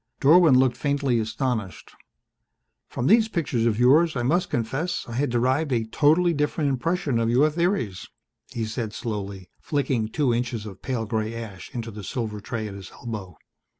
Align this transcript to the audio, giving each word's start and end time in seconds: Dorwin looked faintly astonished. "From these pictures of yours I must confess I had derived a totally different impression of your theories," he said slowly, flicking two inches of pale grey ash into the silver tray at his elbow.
Dorwin 0.19 0.57
looked 0.57 0.77
faintly 0.77 1.19
astonished. 1.19 1.91
"From 2.89 3.05
these 3.05 3.27
pictures 3.27 3.67
of 3.67 3.77
yours 3.79 4.15
I 4.15 4.23
must 4.23 4.49
confess 4.49 5.05
I 5.07 5.13
had 5.13 5.29
derived 5.29 5.71
a 5.71 5.83
totally 5.83 6.33
different 6.33 6.71
impression 6.71 7.19
of 7.19 7.29
your 7.29 7.51
theories," 7.51 8.07
he 8.51 8.65
said 8.65 8.93
slowly, 8.93 9.51
flicking 9.59 10.07
two 10.07 10.33
inches 10.33 10.65
of 10.65 10.81
pale 10.81 11.05
grey 11.05 11.35
ash 11.35 11.69
into 11.71 11.91
the 11.91 12.03
silver 12.03 12.39
tray 12.41 12.67
at 12.67 12.73
his 12.73 12.89
elbow. 12.89 13.37